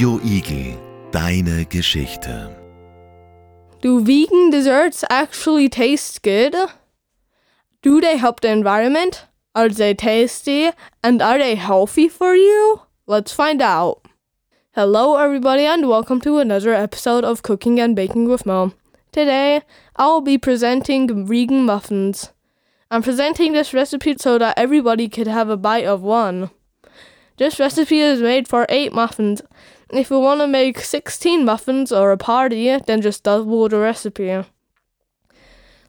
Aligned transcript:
Radio 0.00 0.18
Igel, 0.24 0.80
deine 1.10 1.66
Geschichte. 1.66 2.56
Do 3.82 4.02
vegan 4.02 4.48
desserts 4.48 5.04
actually 5.10 5.68
taste 5.68 6.22
good? 6.22 6.56
Do 7.82 8.00
they 8.00 8.16
help 8.16 8.40
the 8.40 8.48
environment? 8.48 9.26
Are 9.54 9.68
they 9.68 9.92
tasty? 9.92 10.70
And 11.04 11.20
are 11.20 11.36
they 11.36 11.54
healthy 11.54 12.08
for 12.08 12.34
you? 12.34 12.80
Let's 13.06 13.34
find 13.34 13.60
out. 13.60 14.00
Hello, 14.72 15.18
everybody, 15.18 15.66
and 15.66 15.86
welcome 15.86 16.22
to 16.22 16.38
another 16.38 16.72
episode 16.72 17.22
of 17.22 17.42
Cooking 17.42 17.78
and 17.78 17.94
Baking 17.94 18.26
with 18.26 18.46
Mo. 18.46 18.72
Today, 19.12 19.60
I'll 19.96 20.22
be 20.22 20.38
presenting 20.38 21.26
vegan 21.26 21.66
muffins. 21.66 22.30
I'm 22.90 23.02
presenting 23.02 23.52
this 23.52 23.74
recipe 23.74 24.16
so 24.18 24.38
that 24.38 24.56
everybody 24.56 25.10
could 25.10 25.26
have 25.26 25.50
a 25.50 25.58
bite 25.58 25.84
of 25.84 26.00
one. 26.00 26.48
This 27.36 27.60
recipe 27.60 28.00
is 28.00 28.22
made 28.22 28.48
for 28.48 28.64
8 28.70 28.94
muffins. 28.94 29.42
If 29.92 30.10
you 30.10 30.20
want 30.20 30.40
to 30.40 30.46
make 30.46 30.78
16 30.78 31.44
muffins 31.44 31.90
or 31.90 32.12
a 32.12 32.16
party, 32.16 32.78
then 32.86 33.00
just 33.00 33.24
double 33.24 33.68
the 33.68 33.78
recipe. 33.78 34.44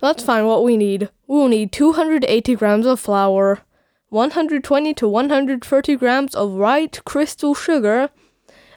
Let's 0.00 0.22
find 0.22 0.46
what 0.46 0.62
we 0.62 0.76
need. 0.76 1.10
We 1.26 1.36
will 1.36 1.48
need 1.48 1.72
280 1.72 2.54
grams 2.54 2.86
of 2.86 3.00
flour, 3.00 3.62
120 4.10 4.94
to 4.94 5.08
130 5.08 5.96
grams 5.96 6.36
of 6.36 6.52
white 6.52 7.04
crystal 7.04 7.56
sugar, 7.56 8.10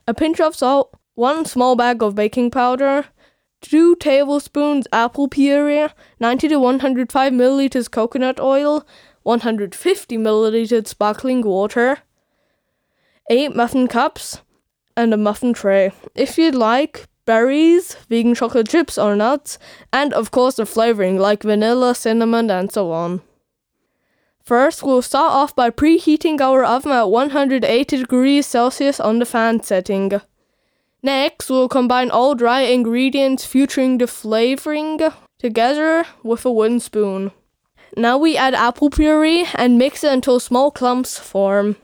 a 0.07 0.15
pinch 0.15 0.41
of 0.41 0.55
salt, 0.55 0.95
one 1.13 1.45
small 1.45 1.75
bag 1.75 2.01
of 2.01 2.15
baking 2.15 2.49
powder, 2.49 3.05
2 3.61 3.97
tablespoons 3.97 4.87
apple 4.91 5.27
puree, 5.27 5.89
90 6.19 6.47
to 6.47 6.59
105 6.59 7.31
milliliters 7.31 7.91
coconut 7.91 8.39
oil, 8.39 8.87
150 9.21 10.17
milliliters 10.17 10.87
sparkling 10.87 11.43
water, 11.43 11.99
8 13.29 13.55
muffin 13.55 13.87
cups, 13.87 14.41
and 14.95 15.13
a 15.13 15.17
muffin 15.17 15.53
tray. 15.53 15.91
If 16.15 16.37
you'd 16.37 16.55
like, 16.55 17.07
berries, 17.25 17.95
vegan 18.09 18.35
chocolate 18.35 18.69
chips 18.69 18.97
or 18.97 19.15
nuts, 19.15 19.57
and 19.91 20.13
of 20.13 20.31
course 20.31 20.55
the 20.55 20.65
flavoring 20.65 21.17
like 21.17 21.43
vanilla, 21.43 21.95
cinnamon, 21.95 22.49
and 22.49 22.71
so 22.71 22.91
on. 22.91 23.21
First, 24.43 24.83
we'll 24.83 25.01
start 25.01 25.31
off 25.31 25.55
by 25.55 25.69
preheating 25.69 26.41
our 26.41 26.63
oven 26.63 26.91
at 26.91 27.09
180 27.09 27.97
degrees 27.97 28.47
Celsius 28.47 28.99
on 28.99 29.19
the 29.19 29.25
fan 29.25 29.61
setting. 29.61 30.11
Next, 31.03 31.49
we'll 31.49 31.69
combine 31.69 32.11
all 32.11 32.35
dry 32.35 32.61
ingredients 32.61 33.45
featuring 33.45 33.97
the 33.97 34.07
flavoring 34.07 34.99
together 35.39 36.05
with 36.23 36.45
a 36.45 36.51
wooden 36.51 36.79
spoon. 36.79 37.31
Now 37.97 38.17
we 38.17 38.37
add 38.37 38.53
apple 38.53 38.89
puree 38.89 39.47
and 39.55 39.77
mix 39.77 40.03
it 40.03 40.11
until 40.13 40.39
small 40.39 40.71
clumps 40.71 41.17
form. 41.17 41.75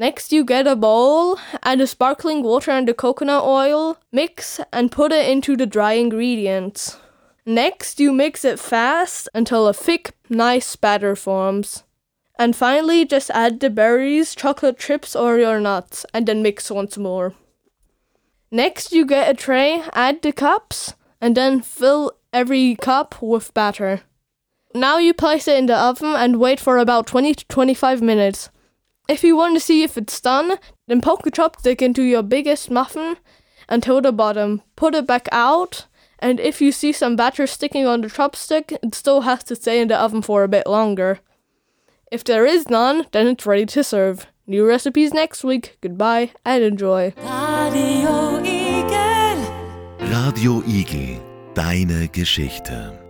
Next, 0.00 0.30
you 0.30 0.44
get 0.44 0.68
a 0.68 0.76
bowl, 0.76 1.38
add 1.64 1.80
the 1.80 1.86
sparkling 1.86 2.44
water 2.44 2.70
and 2.70 2.86
the 2.86 2.94
coconut 2.94 3.42
oil, 3.42 3.98
mix 4.12 4.60
and 4.72 4.92
put 4.92 5.10
it 5.10 5.28
into 5.28 5.56
the 5.56 5.66
dry 5.66 5.94
ingredients. 5.94 6.98
Next, 7.44 7.98
you 7.98 8.12
mix 8.12 8.44
it 8.44 8.60
fast 8.60 9.28
until 9.34 9.66
a 9.66 9.72
thick, 9.72 10.12
nice 10.28 10.76
batter 10.76 11.16
forms. 11.16 11.82
And 12.38 12.54
finally, 12.54 13.04
just 13.04 13.30
add 13.30 13.58
the 13.58 13.70
berries, 13.70 14.36
chocolate 14.36 14.78
chips, 14.78 15.16
or 15.16 15.38
your 15.38 15.58
nuts, 15.58 16.06
and 16.14 16.26
then 16.26 16.42
mix 16.42 16.70
once 16.70 16.96
more. 16.96 17.34
Next, 18.52 18.92
you 18.92 19.04
get 19.04 19.28
a 19.28 19.34
tray, 19.34 19.82
add 19.92 20.22
the 20.22 20.30
cups, 20.32 20.94
and 21.20 21.36
then 21.36 21.60
fill 21.60 22.12
every 22.32 22.76
cup 22.76 23.20
with 23.20 23.52
batter. 23.52 24.02
Now 24.74 24.98
you 24.98 25.12
place 25.12 25.48
it 25.48 25.58
in 25.58 25.66
the 25.66 25.76
oven 25.76 26.14
and 26.14 26.38
wait 26.38 26.60
for 26.60 26.78
about 26.78 27.08
20 27.08 27.34
to 27.34 27.46
25 27.48 28.00
minutes. 28.00 28.50
If 29.08 29.24
you 29.24 29.36
want 29.36 29.56
to 29.56 29.60
see 29.60 29.82
if 29.82 29.96
it's 29.96 30.20
done, 30.20 30.58
then 30.86 31.00
poke 31.00 31.26
a 31.26 31.30
chopstick 31.30 31.80
into 31.80 32.02
your 32.02 32.22
biggest 32.22 32.70
muffin 32.70 33.16
until 33.66 34.02
the 34.02 34.12
bottom. 34.12 34.62
Put 34.76 34.94
it 34.94 35.06
back 35.06 35.28
out, 35.32 35.86
and 36.18 36.38
if 36.38 36.60
you 36.60 36.72
see 36.72 36.92
some 36.92 37.16
batter 37.16 37.46
sticking 37.46 37.86
on 37.86 38.02
the 38.02 38.08
chopstick, 38.08 38.76
it 38.82 38.94
still 38.94 39.22
has 39.22 39.42
to 39.44 39.56
stay 39.56 39.80
in 39.80 39.88
the 39.88 39.96
oven 39.96 40.20
for 40.20 40.44
a 40.44 40.48
bit 40.48 40.66
longer. 40.66 41.20
If 42.12 42.22
there 42.22 42.44
is 42.44 42.68
none, 42.68 43.06
then 43.12 43.26
it's 43.26 43.46
ready 43.46 43.66
to 43.66 43.82
serve. 43.82 44.26
New 44.46 44.66
recipes 44.66 45.14
next 45.14 45.42
week. 45.42 45.78
Goodbye 45.80 46.32
and 46.44 46.62
enjoy. 46.62 47.14
Radio 50.00 50.62
Igel, 50.66 51.20
deine 51.54 52.08
Geschichte. 52.08 53.07